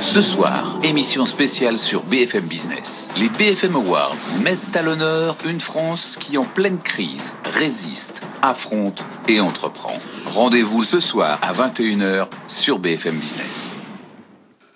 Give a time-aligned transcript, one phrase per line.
[0.00, 3.10] Ce soir, émission spéciale sur BFM Business.
[3.16, 9.40] Les BFM Awards mettent à l'honneur une France qui, en pleine crise, résiste, affronte et
[9.40, 9.98] entreprend.
[10.26, 13.72] Rendez-vous ce soir à 21h sur BFM Business.